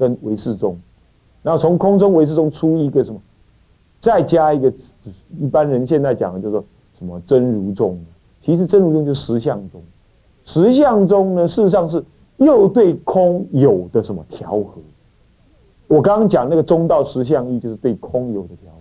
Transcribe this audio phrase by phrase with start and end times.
[0.00, 0.80] 跟唯识中，
[1.42, 3.20] 然后从空中唯识中出一个什么，
[4.00, 4.72] 再加一个
[5.38, 6.64] 一般人现在讲的叫做
[6.98, 8.02] 什么真如中，
[8.40, 9.82] 其实真如中就是实相中，
[10.46, 12.02] 实相中呢事实上是
[12.38, 14.80] 又对空有的什么调和。
[15.86, 18.80] 我刚刚讲那个中道实相义就是对空有的调和，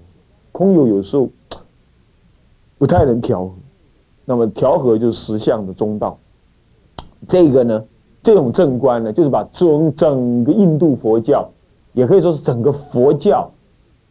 [0.54, 1.28] 空有有时候
[2.78, 3.52] 不太能调和，
[4.24, 6.18] 那么调和就是实相的中道。
[7.28, 7.84] 这个呢，
[8.22, 11.50] 这种正观呢，就是把整整个印度佛教，
[11.94, 13.50] 也可以说是整个佛教，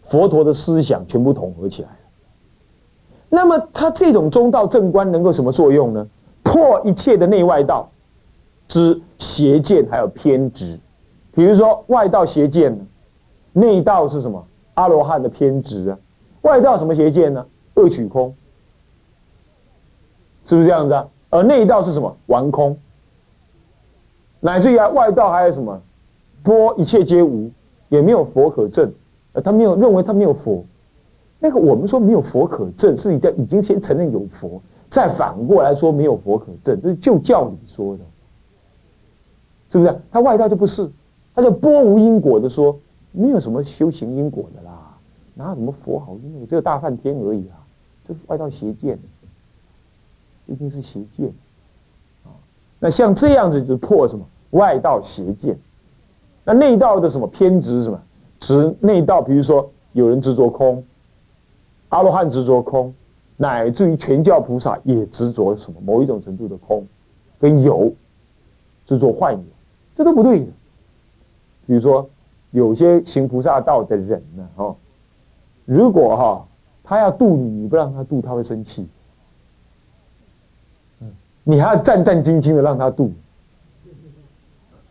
[0.02, 1.88] 佛陀的思想全部统合起来
[3.28, 6.06] 那么，他这种中道正观能够什么作用呢？
[6.42, 7.86] 破一切的内外道
[8.66, 10.78] 之邪见，还有偏执。
[11.32, 12.74] 比如说外道邪见，
[13.52, 14.42] 内道是什么？
[14.74, 15.98] 阿罗汉的偏执啊。
[16.40, 17.44] 外道什么邪见呢？
[17.74, 18.34] 恶取空，
[20.46, 21.06] 是不是这样子啊？
[21.28, 22.16] 而内道是什么？
[22.26, 22.74] 玩空。
[24.40, 25.80] 乃至于外道还有什么？
[26.42, 27.50] 波一切皆无，
[27.88, 28.90] 也没有佛可证。
[29.32, 30.64] 呃，他没有认为他没有佛。
[31.40, 38.04] 那个我们说没有佛可证，是已经已经先承认有佛，再反过来说没有佛可证，这是就教理说的，
[39.68, 40.00] 是不是？
[40.10, 40.88] 他外道就不是，
[41.34, 42.78] 他就波无因果的说，
[43.12, 44.96] 没有什么修行因果的啦，
[45.34, 47.58] 哪有什么佛好因果，只有大梵天而已啊，
[48.06, 48.98] 这外道邪见，
[50.46, 51.30] 一定是邪见。
[52.78, 55.58] 那像这样子就破什么外道邪见，
[56.44, 58.00] 那内道的什么偏执什么
[58.38, 60.84] 执内道，比如说有人执着空，
[61.88, 62.94] 阿罗汉执着空，
[63.36, 66.86] 乃至于全教菩萨也执着什么某一种程度的空，
[67.40, 67.92] 跟有
[68.86, 69.42] 执着幻有，
[69.94, 70.46] 这都不对的。
[71.66, 72.08] 比如说
[72.52, 74.76] 有些行菩萨道的人呢，哦，
[75.64, 76.46] 如果哈
[76.84, 78.86] 他要度你，你不让他度，他会生气。
[81.50, 83.10] 你还要战战兢兢的让他渡，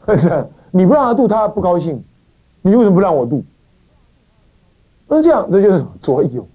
[0.18, 2.04] 是你不让他渡，他不高兴。
[2.64, 3.44] 你为什么不让我渡？
[5.08, 6.48] 那这样，这就是左有。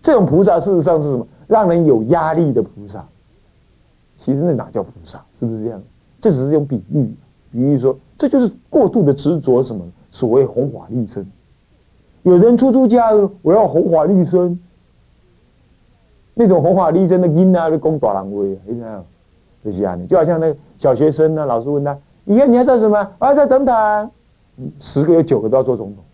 [0.00, 1.24] 这种菩萨事实上是什么？
[1.46, 3.06] 让人有压力的菩萨。
[4.16, 5.24] 其实那哪叫菩萨？
[5.38, 5.80] 是不是这样？
[6.20, 7.14] 这只是用比喻，
[7.52, 9.84] 比喻说这就是过度的执着什么？
[10.10, 11.24] 所谓红法利生。
[12.24, 14.58] 有人出出家，我要红法利生。
[16.34, 19.04] 那种红法利生的因啊，是供大人位啊，你看。
[19.64, 23.12] 就是啊，你就好像那个小学生呢，老师问他：“以后你要做什么？
[23.18, 24.10] 我要做总统。”
[24.78, 26.04] 十个有九个都要做总统，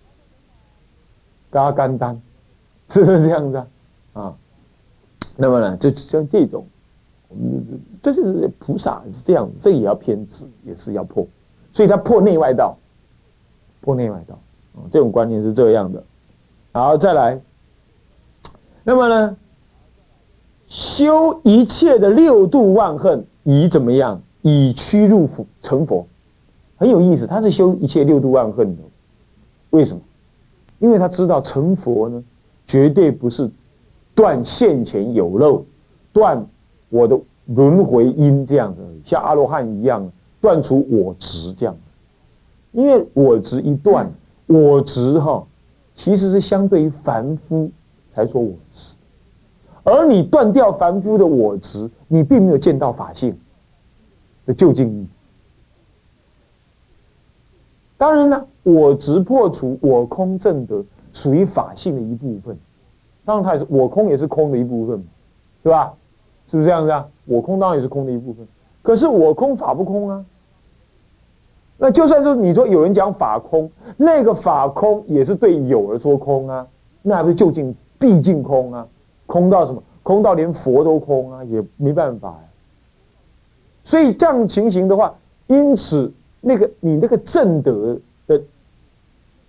[1.51, 2.19] 嘎干单，
[2.89, 3.67] 是不是这样子啊？
[4.13, 4.35] 啊，
[5.37, 6.65] 那么呢，就像这种，
[8.01, 11.27] 这就是菩萨是这样子，这也要偏执，也是要破，
[11.73, 12.79] 所以他破内外道，
[13.81, 14.39] 破内外道
[14.77, 16.03] 啊，这种观念是这样的。
[16.73, 17.41] 好，再来，
[18.85, 19.37] 那么呢，
[20.69, 23.27] 修一切的六度万恨。
[23.51, 24.21] 以怎么样？
[24.43, 26.07] 以屈入佛成佛，
[26.77, 27.27] 很有意思。
[27.27, 28.83] 他是修一切六度万恨的，
[29.71, 30.03] 为什么？
[30.79, 32.23] 因为他知道成佛呢，
[32.67, 33.51] 绝对不是
[34.15, 35.65] 断现前有漏，
[36.13, 36.47] 断
[36.91, 41.75] 我的轮回因这样子，像阿罗汉一样断除我执这样。
[42.73, 44.13] 因为我执一断，
[44.47, 45.43] 我执哈，
[45.95, 47.71] 其实是相对于凡夫
[48.11, 48.93] 才说我执。
[49.89, 53.35] 而你断掉凡夫的我执，你并没有见到法性
[54.45, 55.07] 的究竟义。
[57.97, 60.85] 当然了，我执破除，我空正德，
[61.15, 62.55] 属于法性的一部分。
[63.25, 65.03] 当然，它也是我空，也是空的一部分，
[65.63, 65.95] 对吧？
[66.49, 67.09] 是不是这样子啊？
[67.25, 68.47] 我空当然也是空的一部分。
[68.83, 70.25] 可是我空法不空啊。
[71.79, 76.67] 那就算是你说有人讲法空，那个法空也是对有而说空啊，
[77.01, 78.87] 那还不是究竟毕竟空啊？
[79.29, 79.81] 空到什么？
[80.03, 82.45] 空到连佛都空啊，也没办法呀。
[83.85, 85.15] 所以这样情形的话，
[85.49, 88.41] 因此那个你那个正德的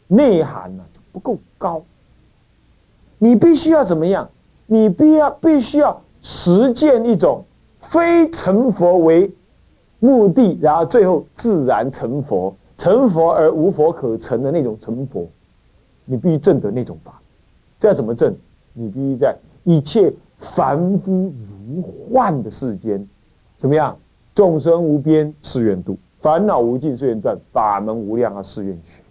[0.07, 1.81] 内涵呢就不够高。
[3.17, 4.29] 你必须要怎么样？
[4.65, 7.45] 你必要必须要实践一种
[7.79, 9.31] 非成佛为
[9.99, 15.25] 目的，然后最后自然成佛，成佛而无佛可成的那种成佛。
[16.03, 17.21] 你必须证得那种法，
[17.79, 18.35] 这要怎么证？
[18.73, 19.37] 你必须在。
[19.63, 23.07] 一切凡夫如幻的世间，
[23.57, 23.97] 怎么样？
[24.35, 29.01] 众生无边誓愿度，烦恼无尽誓愿断，法门无量啊誓愿学。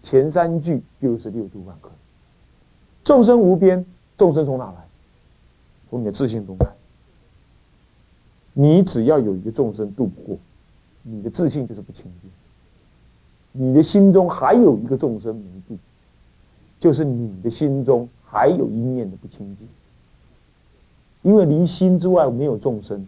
[0.00, 1.90] 前三句就是六度万恨。
[3.04, 3.84] 众生无边，
[4.16, 4.86] 众生从哪来？
[5.90, 6.66] 从你的自信中来。
[8.54, 10.38] 你只要有一个众生度不过，
[11.02, 12.30] 你的自信就是不清净。
[13.52, 15.78] 你的心中还有一个众生没度，
[16.80, 18.08] 就是你的心中。
[18.28, 19.68] 还有一念的不清净，
[21.22, 23.06] 因为离心之外没有众生，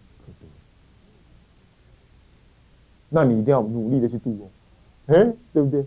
[3.09, 4.45] 那你一定要努力的去度哦。
[5.15, 5.85] 哎，对不对？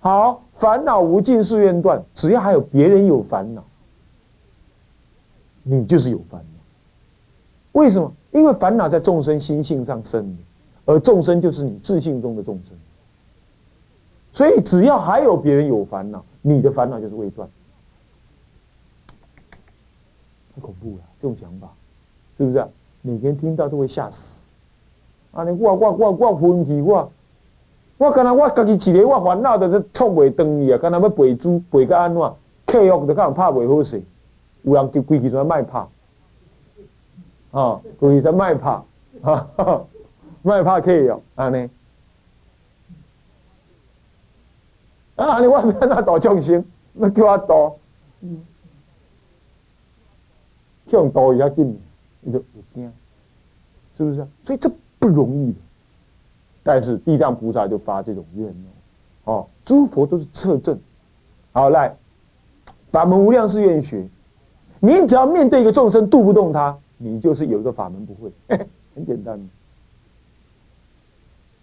[0.00, 2.02] 好，烦恼无尽，誓愿断。
[2.14, 3.64] 只要还有别人有烦恼，
[5.62, 7.80] 你就是有烦恼。
[7.80, 8.12] 为什么？
[8.32, 10.42] 因为烦恼在众生心性上生的，
[10.92, 12.76] 而众生就是你自信中的众生。
[14.32, 17.48] 所以，只要还有别人有烦恼，你的烦恼就是未断。
[20.54, 21.68] 太恐怖了，这种想法，
[22.38, 22.66] 是不是？
[23.02, 24.38] 每天听到都会吓死。
[25.32, 27.10] 啊，你我我我我分气我。
[27.96, 30.78] 我刚才我家己一个我烦恼的都创袂断去啊！
[30.78, 32.20] 刚才要背猪背个安怎？
[32.66, 34.02] 客户都可能拍袂好势，
[34.62, 35.86] 有人就规气说卖拍，
[37.52, 38.80] 啊，规气说卖拍，
[40.42, 41.68] 卖拍客户安尼。
[45.16, 46.64] 啊，你我要那大众生，
[46.94, 47.78] 要叫我度，
[50.94, 51.78] 向度伊较紧，
[52.22, 52.44] 伊就有
[52.74, 52.92] 惊，
[53.96, 54.26] 是不是？
[54.42, 55.58] 所以这不容易的。
[56.62, 58.48] 但是地藏菩萨就发这种愿
[59.24, 60.78] 哦，哦，诸佛都是测证。
[61.52, 61.94] 好，来，
[62.90, 64.06] 法门无量誓愿学。
[64.80, 68.30] 你只要面对一个众生渡不动他，你就是有一个法门不会，
[68.94, 69.38] 很简单，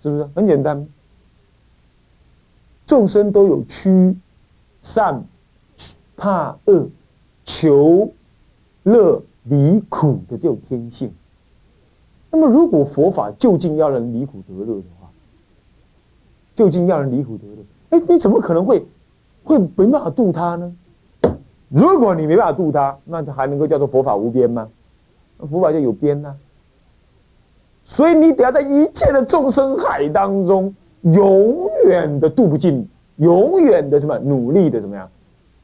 [0.02, 0.24] 是不是？
[0.36, 0.88] 很简单。
[2.86, 4.16] 众生都有趋
[4.82, 5.24] 善、
[6.18, 6.90] 怕恶、
[7.46, 8.12] 求
[8.84, 11.12] 乐、离苦的这种天性。
[12.32, 15.10] 那么，如果佛法究竟要人离苦得乐的话，
[16.56, 18.86] 究竟要人离苦得乐，哎，你怎么可能会
[19.44, 20.74] 会没办法度他呢？
[21.70, 24.68] 如果你没办法度他，那他还能够叫做佛法无边吗？
[25.50, 26.36] 佛法就有边呢。
[27.84, 32.88] 所以你得要在一切的众生海当中，永远的渡不尽，
[33.18, 35.10] 永远的什么努力的怎么样，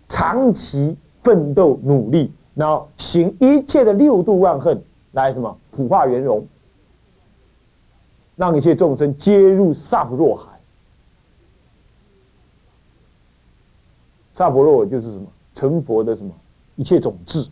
[0.09, 4.81] 长期奋斗努力，然后行一切的六度万恨
[5.12, 6.45] 来什么普化圆融。
[8.36, 10.59] 让一切众生皆入萨婆若海。
[14.33, 15.27] 萨婆若就是什么？
[15.54, 16.31] 成佛的什么？
[16.75, 17.48] 一切种智，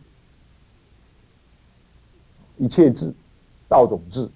[2.57, 3.11] 一切智，
[3.67, 4.29] 道种智，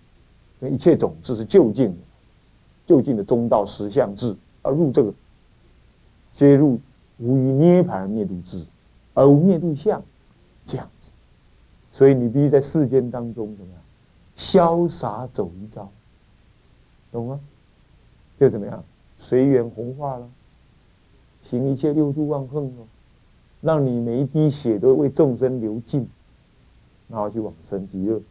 [0.62, 1.98] 一切种智是就近的，
[2.88, 5.14] 就近的中道实相智，而入这个，
[6.34, 6.80] 皆入
[7.20, 8.66] 无余涅盘灭度智，
[9.14, 10.02] 而无灭度相，
[10.70, 11.10] 这样子。
[11.92, 13.82] 所以你必须在世间当中怎么样？
[14.38, 15.90] 潇洒走一遭。
[17.12, 17.40] 懂吗？
[18.38, 18.84] 就怎么样？
[19.18, 20.30] 随缘红化了，
[21.42, 22.86] 行一切六度万恨哦，
[23.62, 26.08] 让你每一滴血都为众生流尽，
[27.10, 28.22] 然后去往生极乐，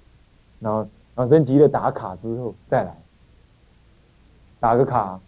[0.60, 2.96] 然后往生极乐打卡之后再来，
[4.60, 5.20] 打个卡，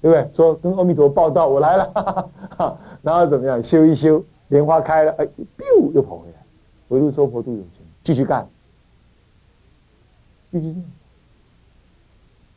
[0.00, 0.30] 对不对？
[0.32, 3.62] 说跟阿弥陀报道我来了，哈哈哈然后怎么样？
[3.62, 5.26] 修一修，莲花开了，哎
[5.58, 6.35] ，biu 又跑回来，
[6.88, 8.48] 回路周佛度有情，继续干，
[10.50, 10.84] 必须这样。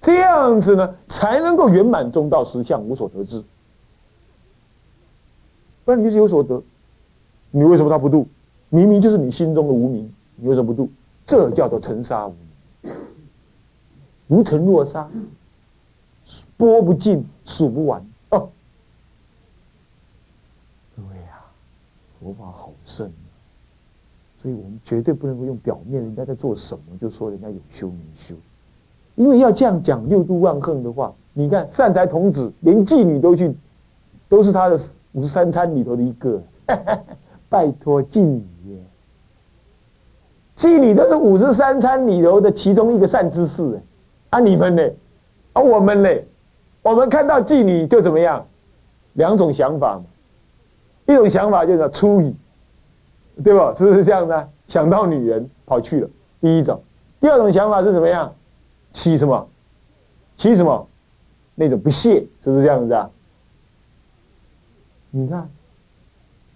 [0.01, 3.43] 这样子呢，才能够圆满中道实相，无所得之。
[5.83, 6.61] 不然你就是有所得，
[7.51, 8.27] 你为什么他不度？
[8.69, 10.89] 明明就是你心中的无名，你为什么不度？
[11.25, 12.35] 这叫做尘沙无
[12.83, 12.93] 名，
[14.27, 15.09] 如尘若沙，
[16.55, 18.05] 拨不尽，数不完。
[18.29, 18.49] 哦，
[20.95, 21.51] 各位啊，
[22.19, 23.11] 佛法好深，
[24.41, 28.33] 所以我们绝对不能够用表面人家在做什么，就说人家有修没修。
[29.15, 33.53] 因为要这样讲六度万恨的话，你看善财童子连妓女都去，
[34.29, 34.77] 都是他的
[35.11, 36.41] 五十三参里头的一个。
[37.49, 38.77] 拜托妓女耶，
[40.55, 43.81] 妓女都是五十三参里头的其中一个善知识哎，
[44.37, 44.83] 啊你们呢？
[45.53, 46.09] 啊我们呢？
[46.83, 48.45] 我们看到妓女就怎么样？
[49.13, 50.03] 两种想法嘛，
[51.07, 52.35] 一种想法就是出语，
[53.43, 53.73] 对吧？
[53.75, 54.49] 是不是这样的？
[54.67, 56.09] 想到女人跑去了，
[56.41, 56.81] 第一种。
[57.19, 58.33] 第二种想法是怎么样？
[58.91, 59.47] 起什么？
[60.37, 60.87] 起什么？
[61.55, 63.09] 那种不屑，是不是这样子啊？
[65.11, 65.49] 你看，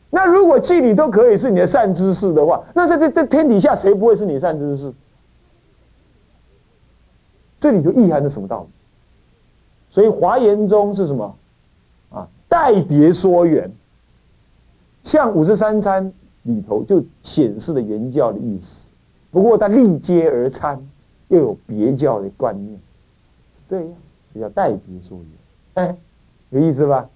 [0.10, 4.94] 那如果妓女都可以是你的善知识的话，那在这这天底下谁不会是你善知识？
[7.60, 8.70] 这里就意含着什么道理？
[9.90, 11.36] 所以华严中是什么？
[12.12, 13.72] 啊，待别说缘，
[15.04, 16.14] 像五十三参
[16.44, 18.88] 里头就显示了原教的意思，
[19.32, 20.82] 不过他立阶而参。
[21.30, 22.78] 又有别教的观念，
[23.56, 23.90] 是这样，
[24.32, 25.28] 这叫代别说言，
[25.74, 25.98] 哎，
[26.52, 27.10] 有意思吧？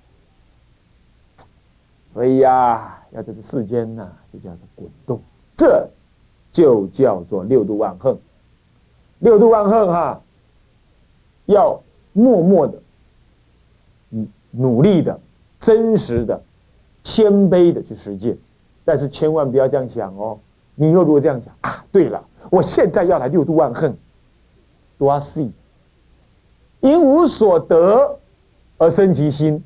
[2.09, 5.21] 所以呀，要在这世间呐，就叫做滚动，
[5.55, 5.87] 这
[6.51, 8.17] 就叫做六度万恨。
[9.19, 10.19] 六度万恨哈，
[11.45, 11.79] 要
[12.13, 12.81] 默默的、
[14.11, 15.19] 嗯，努力的、
[15.59, 16.41] 真实的、
[17.03, 18.35] 谦卑的去实践，
[18.87, 20.39] 但是千万不要这样想哦。
[20.75, 22.23] 你以后如果这样想啊，对了。
[22.49, 23.93] 我现在要来六度万恨，
[24.97, 25.51] 多西，
[26.79, 28.17] 因无所得
[28.77, 29.61] 而生其心，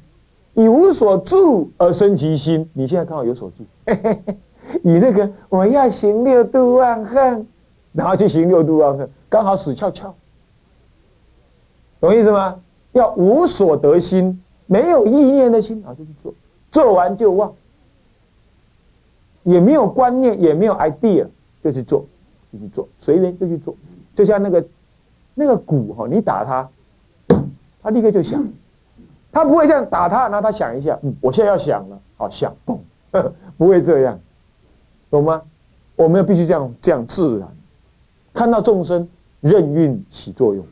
[0.56, 2.68] 以无所住而生其心。
[2.74, 3.64] 你现在刚好有所住，
[4.84, 7.46] 以那个我要行六度万恨，
[7.94, 10.16] 然后去行六度万恨，刚好死翘翘，
[12.00, 12.60] 懂意思吗？
[12.94, 16.34] 要无所得心，没有意念的心，然后就去做，
[16.72, 17.54] 做完就忘，
[19.44, 21.26] 也没有观念，也没有 idea，
[21.64, 22.06] 就去做，
[22.52, 23.76] 就去做，随缘就去做，
[24.14, 24.66] 就像那个
[25.34, 26.70] 那个鼓哈，你打它，
[27.82, 28.48] 它立刻就响，
[29.32, 32.78] 它不会像打它，然后它想一下，嗯，我现在要响了，好响，嘣，
[33.58, 34.20] 不会这样，
[35.10, 35.42] 懂吗？
[35.96, 37.48] 我们要必须这样这样自然，
[38.34, 39.08] 看到众生
[39.40, 40.66] 任运起作用。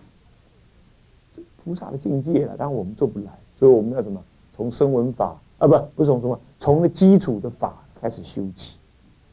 [1.63, 4.19] 菩萨的境界了，当然我们做不来，所以我们要什么？
[4.55, 6.39] 从声闻法啊，不，不是从什么？
[6.57, 8.77] 从那基础的法开始修起。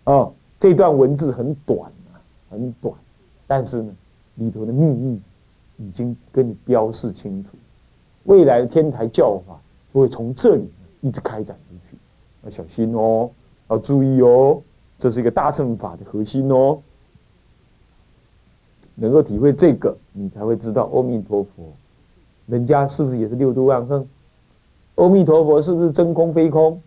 [0.05, 1.81] 哦，这段文字很短
[2.13, 2.21] 啊，
[2.51, 2.95] 很短，
[3.47, 3.93] 但是呢，
[4.37, 5.21] 里头的秘密
[5.79, 7.51] 已经跟你标示清楚。
[8.25, 9.61] 未来的天台教法
[9.93, 10.69] 就会从这里
[11.01, 11.97] 一直开展出去，
[12.45, 13.31] 要小心哦，
[13.69, 14.61] 要注意哦，
[14.99, 16.79] 这是一个大乘法的核心哦。
[18.95, 21.73] 能够体会这个，你才会知道阿弥陀佛。
[22.47, 24.09] 人家是不是也是六度万恨？
[24.95, 26.81] 阿弥陀佛是不是真空非空？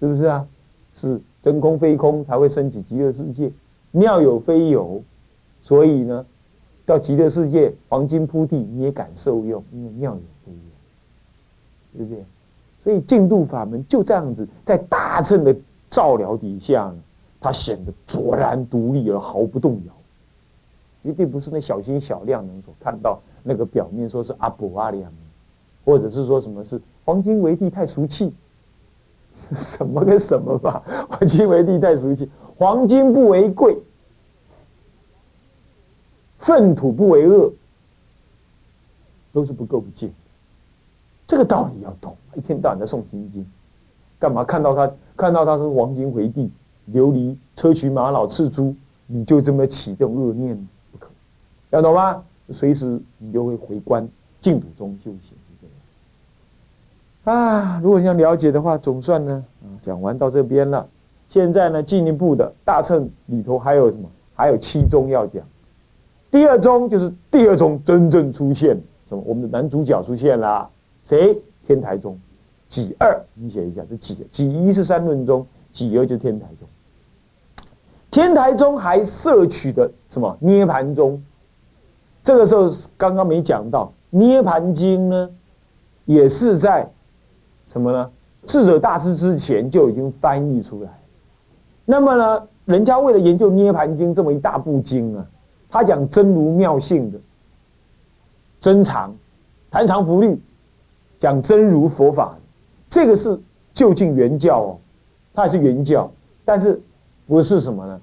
[0.00, 0.46] 是不是啊？
[0.92, 3.52] 是真空非空才会升起极乐世界，
[3.92, 5.02] 妙有非有，
[5.62, 6.26] 所以呢，
[6.84, 12.24] 到极乐世界黄金铺地你也敢受用，因为妙有非有，对不对？
[12.82, 15.54] 所以净度法门就这样子，在大乘的
[15.90, 16.92] 照料底下，
[17.40, 23.20] 它显得卓然独立而毫不动摇，一定不是那小心小量能所看到。
[23.42, 25.02] 那个表面说是阿婆阿里
[25.82, 28.34] 或者是说什么是黄金为地太俗气，
[29.52, 30.82] 什么跟什么吧？
[31.08, 33.78] 黄金为地太俗气，黄金不为贵，
[36.38, 37.52] 粪土不为恶，
[39.32, 40.12] 都是不够不见。
[41.26, 43.46] 这个道理要懂，一天到晚在诵心经，
[44.18, 44.44] 干嘛？
[44.44, 46.50] 看到他看到他是黄金回地，
[46.92, 48.74] 琉璃砗磲玛瑙赤珠，
[49.06, 50.56] 你就这么起这种恶念？
[50.92, 51.08] 不可，
[51.70, 52.22] 要懂吗？
[52.50, 54.08] 随时你就会回观
[54.40, 55.36] 净土中修行，
[57.30, 57.80] 啊。
[57.82, 59.44] 如果你想了解的话，总算呢
[59.82, 60.86] 讲完到这边了。
[61.28, 64.08] 现在呢进一步的大乘里头还有什么？
[64.34, 65.42] 还有七宗要讲。
[66.30, 68.76] 第二宗就是第二宗真正出现
[69.08, 69.22] 什么？
[69.26, 70.68] 我们的男主角出现了，
[71.04, 71.36] 谁？
[71.66, 72.18] 天台宗。
[72.68, 76.68] 几二，你写一下，这几几一是三论宗，几二就是天台宗。
[78.12, 80.36] 天台宗还摄取的什么？
[80.40, 81.20] 涅盘宗。
[82.22, 85.30] 这个时候刚刚没讲到《涅盘经》呢，
[86.04, 86.88] 也是在
[87.70, 88.10] 什么呢？
[88.46, 90.90] 智者大师之前就已经翻译出来。
[91.84, 95.24] 那么呢，人家为了研究《涅盘经》这么一大部经啊，
[95.68, 97.18] 他讲真如妙性的
[98.60, 99.14] 真常、
[99.70, 100.36] 谈常不律，
[101.20, 102.36] 讲真如佛法，
[102.88, 103.38] 这个是
[103.72, 104.78] 就近原教哦，
[105.32, 106.10] 它也是原教，
[106.44, 106.80] 但是
[107.28, 108.00] 不是什么呢？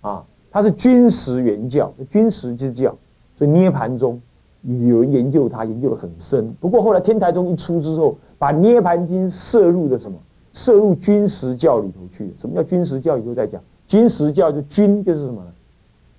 [0.00, 2.92] 啊，它是军实原教，军实之教。
[3.36, 4.20] 所以涅盘宗
[4.64, 6.52] 有人研究它，研究的很深。
[6.58, 10.18] 不过后来天台宗一出之后，把涅盘经摄入的什么？
[10.52, 12.34] 摄入军实教里头去。
[12.38, 13.18] 什么叫军实教？
[13.18, 13.62] 以后再讲。
[13.86, 15.52] 军实教就军就是什么呢？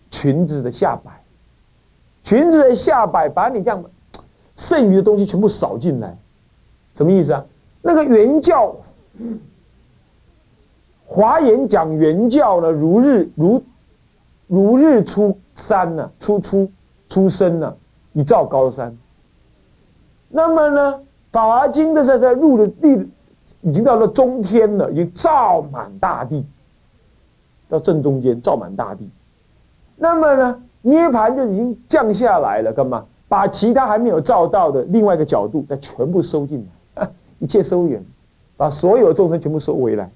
[0.09, 1.24] 裙子的下摆，
[2.24, 3.83] 裙子的下摆，把你这样
[4.55, 6.17] 剩余的东西全部扫进来，
[6.93, 7.45] 什么意思啊？
[7.81, 8.75] 那个原教
[11.05, 13.63] 华严讲原教呢，如日如
[14.47, 16.71] 如日出山呢，出出。
[17.09, 17.74] 出生呢，
[18.12, 18.93] 一照高山。
[20.27, 20.93] 那么呢，
[21.38, 23.08] 《法华经》的在在入的地，
[23.62, 26.44] 已经到了中天了，已经照满大地，
[27.70, 29.08] 到正中间照满大地。
[29.96, 33.06] 那么呢，涅盘就已经降下来了，干嘛？
[33.27, 38.03] 把其他还没有照到的另外一个角度再全部收进来，一切收圆，
[38.56, 40.10] 把所有众生全部收回来，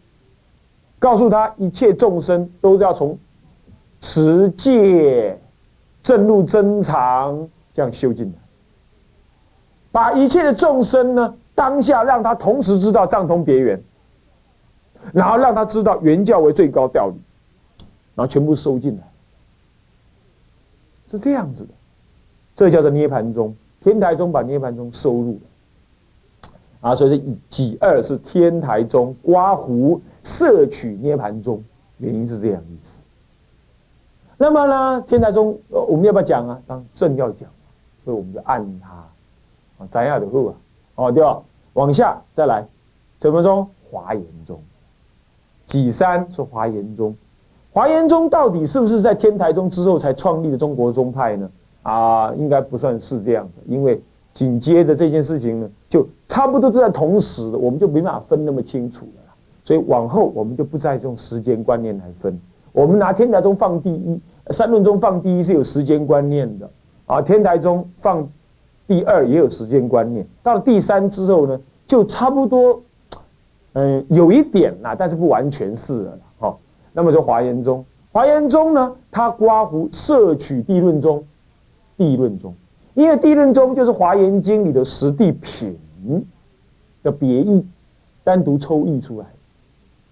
[0.97, 3.15] 告诉他一切众生都要从
[3.99, 5.37] 持戒。
[6.01, 8.40] 正路增长，这样修进来，
[9.91, 13.81] 把一切的众生呢，当下让他同时知道藏通别圆，
[15.11, 17.15] 然后让他知道原教为最高调理，
[18.15, 19.03] 然后全部收进来，
[21.09, 21.69] 是这样子的，
[22.55, 23.53] 这叫做涅盘宗。
[23.81, 25.39] 天台宗把涅盘宗收入，
[26.81, 31.63] 啊，所以说以己二是天台宗刮胡摄取涅盘宗，
[31.97, 33.01] 原因是这样意思。
[34.37, 36.61] 那么呢，天台宗，呃，我们要不要讲啊？
[36.67, 37.49] 当正要讲，
[38.05, 39.00] 所以我们就按它，
[39.81, 40.53] 啊，摘下的后啊，
[40.95, 41.41] 哦，对吧？
[41.73, 42.67] 往下再来，
[43.19, 43.67] 什么宗？
[43.89, 44.59] 华严宗。
[45.65, 47.15] 几三是华严宗，
[47.71, 51.49] 华严宗到底是不是在天台宗之后才创立的中国宗派呢？
[51.83, 54.01] 啊，应该不算是这样子，因为
[54.33, 59.33] 紧接着这件事情呢，就差不多都在同时，我们就没办法分那么清楚了。
[59.63, 62.37] 所以往后我们就不再用时间观念来分，
[62.73, 64.19] 我们拿天台宗放第一，
[64.49, 66.69] 三论中放第一是有时间观念的
[67.05, 68.27] 啊，天台宗放
[68.91, 71.57] 第二也有时间观念，到了第三之后呢，
[71.87, 72.81] 就差不多，
[73.71, 76.57] 嗯，有一点啦，但是不完全是了哈。
[76.91, 81.23] 那么就华严宗，华严宗呢，它刮胡摄取地论中，
[81.95, 82.53] 地论中，
[82.93, 85.79] 因为地论中就是华严经里的实地品
[87.01, 87.65] 的别义，
[88.25, 89.25] 单独抽译出来。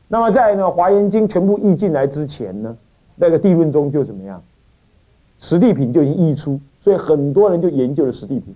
[0.07, 2.77] 那么在呢《华严经》全部译进来之前呢，
[3.17, 4.41] 那个地论中就怎么样？
[5.37, 8.55] 实地品就已经译出，所以很多人就研究了实地品。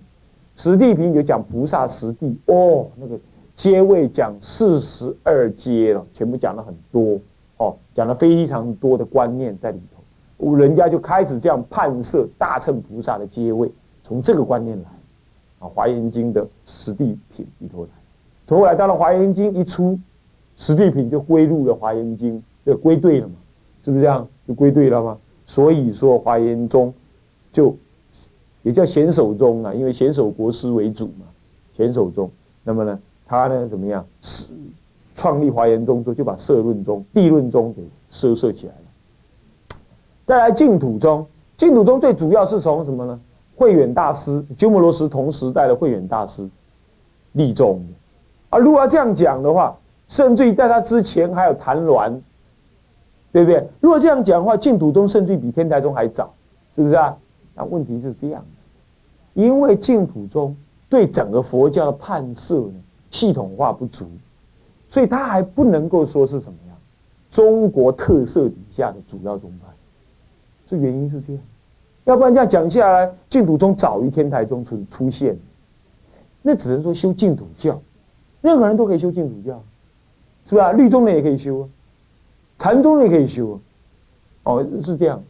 [0.56, 3.18] 十地品就讲菩萨十地哦，那个
[3.56, 7.18] 阶位讲四十二阶了，全部讲了很多
[7.56, 10.56] 哦，讲了非常多的观念在里头。
[10.56, 13.70] 人家就开始这样判设大乘菩萨的阶位，
[14.02, 14.88] 从这个观念来
[15.60, 17.88] 啊，《华严经》的实地品里头来。
[18.46, 19.98] 从后来到了《华严经》一出。
[20.56, 23.34] 实地品就归入了《华严经》，就归对了嘛，
[23.84, 24.24] 是不是这样？
[24.46, 25.18] 就归对了吗？
[25.46, 26.94] 所以说华严宗
[27.50, 27.76] 就
[28.64, 31.26] 也叫显首宗啊，因为显首国师为主嘛，
[31.72, 32.28] 显首宗。
[32.64, 34.04] 那么呢，他呢怎么样？
[34.20, 34.48] 是
[35.14, 39.78] 创立华严宗之后，就把摄论宗、地论宗给收摄起来了。
[40.26, 41.24] 再来净土宗，
[41.56, 43.20] 净土宗最主要是从什么呢？
[43.54, 46.48] 慧远大师鸠摩罗什同时代的慧远大师
[47.32, 48.56] 立宗的。
[48.56, 49.76] 啊，如果要这样讲的话。
[50.06, 52.12] 甚至于在他之前还有谭鸾，
[53.32, 53.66] 对不对？
[53.80, 56.30] 如果这样讲的话，净土宗甚至于比天台宗还早，
[56.76, 57.16] 是不是啊？
[57.54, 58.44] 那问题是这样，
[59.34, 60.56] 因为净土宗
[60.88, 62.74] 对整个佛教的判色呢
[63.10, 64.06] 系统化不足，
[64.88, 66.76] 所以他还不能够说是什么样
[67.30, 69.72] 中国特色底下的主要宗派，
[70.66, 71.42] 这原因是这样。
[72.04, 75.38] 要不然这样讲下来，净土宗早于天台宗出出现，
[76.42, 77.80] 那只能说修净土教，
[78.40, 79.62] 任何人都可以修净土教。
[80.46, 80.72] 是吧？
[80.72, 81.68] 律宗的也可以修啊，
[82.58, 83.56] 禅宗也可以修啊，
[84.42, 85.22] 哦，是这样，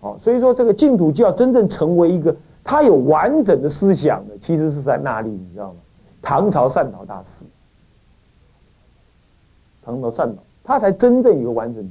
[0.00, 2.34] 哦，所以说这个净土教真正成为一个
[2.68, 5.76] 他有完整的思想的，其实是在那里，你知道吗？
[6.20, 7.42] 唐朝善导大师，
[9.82, 11.82] 唐朝善导，他才真正有个完整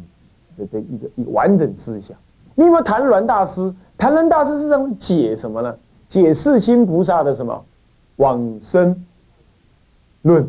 [0.55, 2.15] 的的一个一个完整思想。
[2.53, 3.73] 你有没有谭鸾大师？
[3.97, 5.75] 谭鸾大师实际上是解什么呢？
[6.07, 7.65] 解释心菩萨的什么
[8.17, 9.03] 往生
[10.21, 10.43] 论，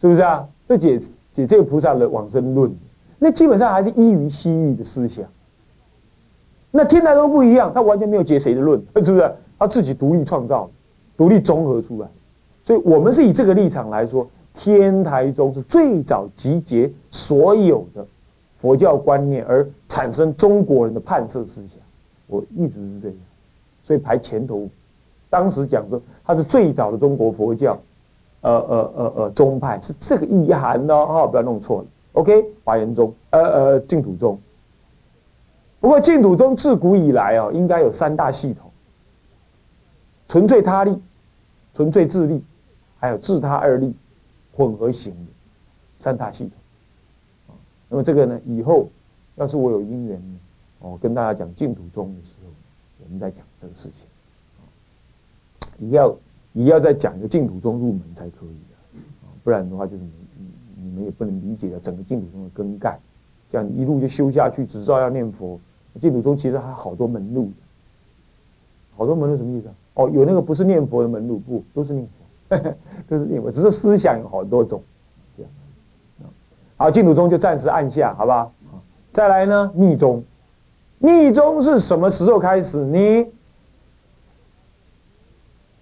[0.00, 0.46] 是不是啊？
[0.68, 0.96] 这解
[1.32, 2.72] 解这个菩萨的往生论，
[3.18, 5.24] 那基本上还是依于西域的思想。
[6.76, 9.32] 那天台宗不一样，他完全没有结谁的论，是不是？
[9.56, 10.68] 他自己独立创造，
[11.16, 12.08] 独立综合出来。
[12.64, 18.04] 所以我们是以这个立场来说，天台宗是最早集结所有的
[18.60, 21.78] 佛教观念而产生中国人的判设思想。
[22.26, 23.16] 我一直是这样，
[23.84, 24.68] 所以排前头。
[25.30, 27.78] 当时讲说，他是最早的中国佛教。
[28.40, 31.86] 呃呃呃呃，宗派是这个意涵哦，哈，不要弄错了。
[32.12, 34.38] OK，华严宗，呃呃，净土宗。
[35.84, 38.70] 不过净土宗自古以来哦，应该有三大系统：
[40.26, 40.98] 纯粹他力、
[41.74, 42.42] 纯粹自力，
[42.98, 43.94] 还有自他二力
[44.54, 45.30] 混合型的
[45.98, 47.56] 三大系统。
[47.90, 48.88] 那么这个呢，以后
[49.34, 50.38] 要是我有因缘呢，
[50.78, 52.50] 哦，跟大家讲净土宗的时候，
[53.04, 54.06] 我们再讲这个事情。
[55.76, 56.16] 你要。
[56.56, 58.98] 你要再讲一个净土宗入门才可以的，
[59.42, 60.12] 不然的话就是你
[60.76, 62.96] 你们也不能理解了整个净土宗的根概，
[63.50, 65.60] 这样一路就修下去，只知道要念佛。
[66.00, 67.50] 净土宗其实还好多门路，
[68.96, 69.74] 好多门路什么意思啊？
[69.94, 72.04] 哦，有那个不是念佛的门路，不都是念
[72.48, 72.56] 佛，
[73.08, 74.82] 都是念佛，只是思想有好多种。
[75.36, 75.50] 这样，
[76.76, 78.52] 好，净土宗就暂时按下，好不好？
[79.12, 80.24] 再来呢，密宗，
[80.98, 83.26] 密宗是什么时候开始呢？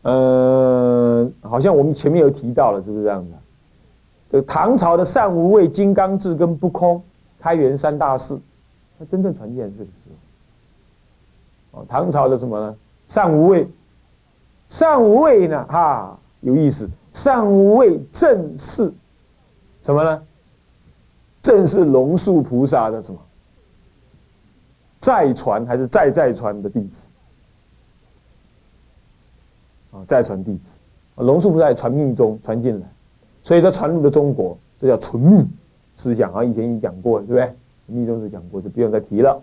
[0.03, 3.37] 呃，好像我们前面有提到了，是不是这样的？
[4.29, 7.03] 这个唐朝的善无畏、金刚智跟不空
[7.39, 8.39] 开元三大士，
[8.99, 9.87] 它真正传进来是。
[11.73, 12.77] 哦，唐朝的什么呢？
[13.07, 13.69] 善无畏，
[14.69, 15.67] 善无畏呢？
[15.69, 16.89] 哈，有意思。
[17.13, 18.91] 善无畏正是
[19.83, 20.23] 什么呢？
[21.43, 23.19] 正是龙树菩萨的什么？
[25.01, 27.07] 再传还是再再传的弟子？
[29.91, 30.79] 啊，再传弟子，
[31.17, 32.87] 龙树菩萨传密宗传进来，
[33.43, 35.47] 所以他传入了中国，这叫纯密
[35.97, 36.43] 思想啊。
[36.43, 37.55] 以前已经讲过了，对不对？
[37.87, 39.43] 密宗是讲过，就不用再提了。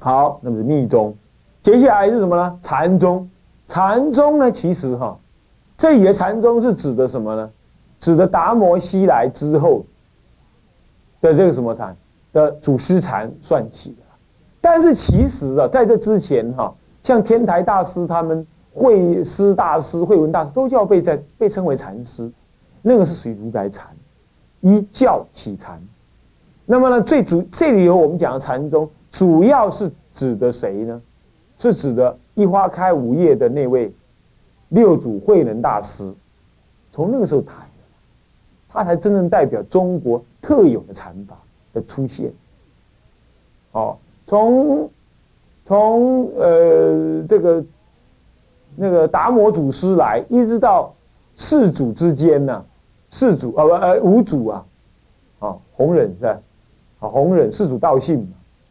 [0.00, 1.14] 好，那么是密宗，
[1.62, 2.58] 接下来是什么呢？
[2.60, 3.30] 禅宗。
[3.66, 5.16] 禅宗呢，其实哈，
[5.76, 7.48] 这里的禅宗是指的什么呢？
[8.00, 9.84] 指的达摩西来之后
[11.20, 11.96] 的这个什么禅
[12.32, 14.02] 的祖师禅算起的。
[14.60, 16.74] 但是其实啊，在这之前哈。
[17.02, 22.30] 像天台大师他们慧师大师、慧文大师都叫被在被称为禅师，
[22.82, 23.88] 那个是属于如来禅，
[24.60, 25.80] 依教起禅。
[26.66, 31.00] 那么呢，最主这里有我们讲的禅宗，主要是指的谁呢？
[31.58, 33.92] 是指的一花开五叶的那位
[34.70, 36.14] 六祖慧能大师。
[36.92, 37.84] 从那个时候谈的，
[38.68, 41.36] 他才真正代表中国特有的禅法
[41.72, 42.32] 的出现。
[43.72, 43.96] 哦，
[44.26, 44.90] 从
[45.64, 47.64] 从呃这个
[48.74, 50.92] 那个达摩祖师来，一直到
[51.36, 52.64] 四祖之间呢，
[53.10, 54.64] 四祖啊不呃五祖啊，
[55.40, 56.40] 啊弘忍是吧？
[57.00, 58.28] 啊，弘忍世祖道信嘛，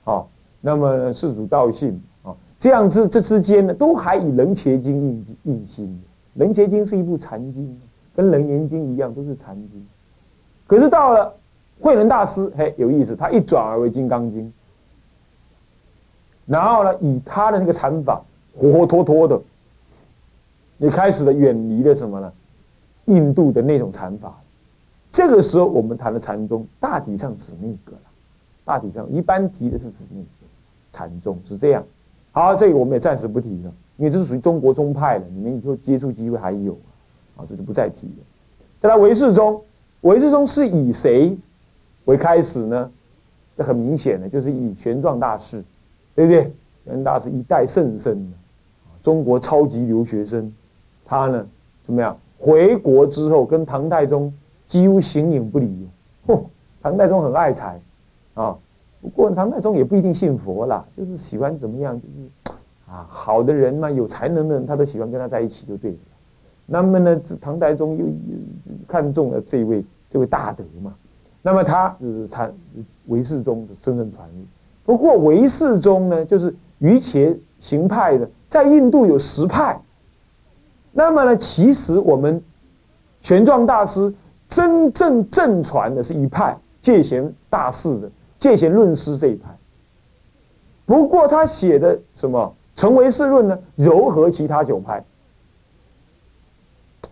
[0.10, 0.26] 哦，
[0.60, 5.86] 那么世祖道信啊，这样子这之间呢，都还以《楞伽经》印印心，
[6.40, 7.80] 《楞伽经》是一部禅经，
[8.16, 9.86] 跟《楞严经》一样，都是禅经。
[10.66, 11.32] 可是到了
[11.80, 14.46] 慧能大师，嘿，有意思，他一转而为《金刚经》，
[16.48, 18.20] 然后呢，以他的那个禅法，
[18.56, 19.40] 活活脱脱的，
[20.80, 22.34] 也开始了远离了什么呢？
[23.06, 24.36] 印度的那种禅法。
[25.12, 28.09] 这个时候，我们谈的禅宗，大体上指那个了。
[28.70, 30.26] 大体上，一般提的是指那个
[30.92, 31.84] 禅宗是这样。
[32.32, 36.74] 好，这个我们也暂时不提了，因为这是属于中国宗派的，你们以后接触机会还有
[37.36, 38.24] 啊，这就不再提了。
[38.80, 39.60] 再来唯识宗，
[40.02, 41.36] 唯识宗是以谁
[42.06, 42.92] 为开始呢？
[43.58, 45.64] 这很明显的，就是以玄奘大师，
[46.14, 46.44] 对不对？
[46.86, 48.32] 玄奘大师一代圣僧，
[49.02, 50.54] 中国超级留学生，
[51.04, 51.44] 他呢
[51.82, 52.16] 怎么样？
[52.38, 54.32] 回国之后跟唐太宗
[54.68, 55.88] 几乎形影不离。
[56.28, 56.44] 嚯，
[56.84, 57.82] 唐太宗很爱财。
[58.40, 58.56] 啊，
[59.02, 62.54] 不过唐太宗也不一定信佛啦，就是喜欢怎么样，就是
[62.90, 65.98] 啊，好的人嘛，有才能的人，他都喜欢跟他在一起就对了。
[66.66, 68.06] 那么呢，唐太宗又
[68.88, 70.96] 看中了这位这位大德嘛，
[71.42, 72.54] 那么他就是禅
[73.08, 74.48] 唯识宗的真正传人。
[74.86, 79.78] 不过唯识宗呢，就是于伽行派的，在印度有十派。
[80.94, 82.42] 那么呢，其实我们
[83.20, 84.14] 玄奘大师
[84.48, 88.10] 真正正传的是一派戒贤大士的。
[88.40, 89.50] 借贤论师这一派，
[90.86, 93.60] 不过他写的什么《成为世论》呢？
[93.78, 95.04] 糅合其他九派，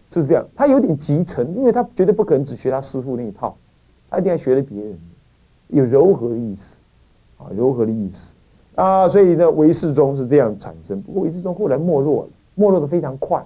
[0.09, 0.47] 是这样。
[0.55, 3.55] 他有点集成，因为他绝对不可能只学他师傅那一套，
[4.09, 4.97] 他一定要学了别人，
[5.67, 6.77] 有柔和的意思，
[7.37, 8.33] 啊，柔和的意思
[8.75, 9.09] 啊。
[9.09, 11.01] 所以呢，唯世宗是这样产生。
[11.01, 13.45] 不过唯世宗后来没落了，没落的非常快，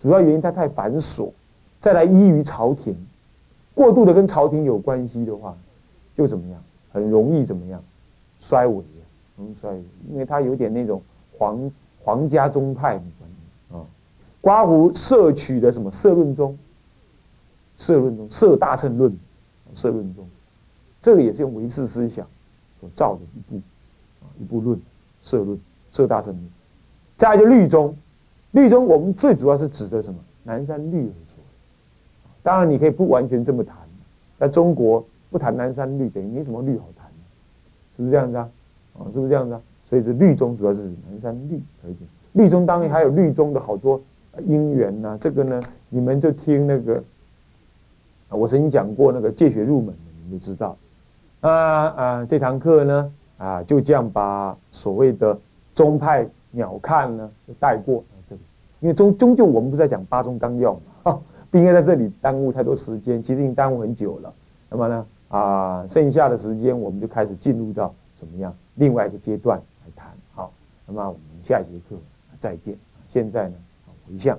[0.00, 1.30] 主要原因他太繁琐，
[1.78, 2.96] 再来依于朝廷，
[3.74, 5.54] 过度的跟朝廷有关系的话，
[6.16, 6.58] 就怎么样？
[6.90, 7.82] 很容易怎么样
[8.40, 9.02] 衰微啊？
[9.36, 11.02] 容易衰微，因为他有点那种
[11.36, 11.70] 皇
[12.02, 13.84] 皇家宗派的观念啊。
[14.40, 16.56] 刮胡摄取的什么摄论宗？
[17.76, 19.16] 摄论宗摄大乘论，
[19.74, 20.26] 摄论宗，
[21.00, 22.26] 这个也是用唯识思想
[22.80, 23.60] 所造的一部
[24.20, 24.80] 啊一部论，
[25.22, 25.60] 摄论
[25.92, 26.50] 摄大乘论。
[27.16, 27.96] 再就律宗，
[28.50, 30.18] 律宗我们最主要是指的什么？
[30.42, 31.36] 南山律而说。
[32.42, 33.76] 当然你可以不完全这么谈，
[34.38, 35.04] 在中国。
[35.30, 37.06] 不谈南山律，等于没什么律好谈，
[37.96, 38.48] 是不是这样子啊？
[38.98, 39.60] 啊，是不是这样子啊？
[39.88, 41.96] 所以这律宗主要是指南山律而已。
[42.32, 44.00] 律宗当然还有律宗的好多
[44.46, 45.16] 因缘呐。
[45.20, 47.02] 这个呢，你们就听那个，
[48.28, 50.76] 我曾经讲过那个戒学入门的，你们就知道。
[51.40, 55.38] 啊啊，这堂课呢，啊，就这样把所谓的
[55.74, 58.40] 宗派鸟看呢就带过这里，
[58.80, 61.18] 因为终终究我们不是在讲八宗纲要嘛，
[61.50, 64.32] 不应该在这里耽误太多时间，其实已经耽误很久了。
[64.68, 65.06] 那么呢？
[65.28, 70.10] 啊，剩下的时间我们就开始进入到怎么样另外一个阶段来谈。
[70.34, 70.52] 好，
[70.86, 71.96] 那么我们下一节课
[72.38, 72.76] 再见。
[73.06, 73.54] 现在呢，
[74.08, 74.38] 回向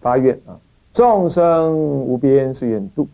[0.00, 0.58] 发愿啊，
[0.92, 3.06] 众生无边誓愿度，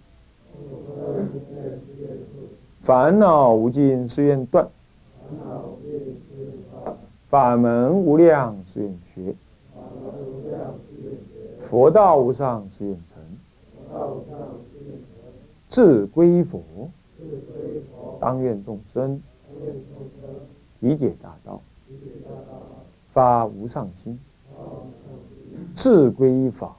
[2.81, 4.69] 烦恼无尽誓愿断，
[7.29, 9.35] 法门无量誓愿学。
[11.69, 13.21] 佛道无上誓愿成，
[15.69, 16.63] 智归佛，
[18.21, 19.21] 当愿众生
[20.79, 21.61] 理解大道，
[23.09, 24.17] 发无上心，
[25.75, 26.77] 智归法，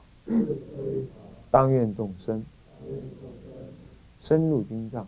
[1.50, 2.42] 当愿众生
[4.20, 5.06] 深入经藏，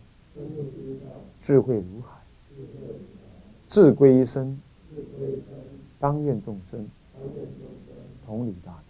[1.41, 2.19] 智慧如海，
[3.67, 4.61] 智归身，
[5.99, 6.87] 当愿众生
[8.27, 8.90] 同理大道。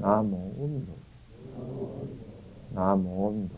[0.00, 1.00] 南无阿弥陀佛。
[2.74, 3.57] 南无阿弥陀佛。